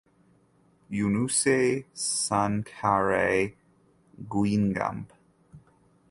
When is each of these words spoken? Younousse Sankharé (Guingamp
Younousse 0.91 1.85
Sankharé 1.93 3.53
(Guingamp 4.27 5.05